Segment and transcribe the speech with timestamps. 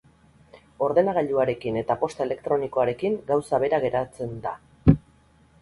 [0.85, 4.59] Ordenagailuarekin eta posta elektronikoarekin gauza bera geratzen da.